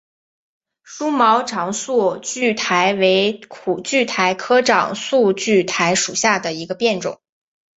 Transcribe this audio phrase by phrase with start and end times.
[0.83, 7.21] 疏毛长蒴苣苔为苦苣苔科长蒴苣苔属下的一个变种。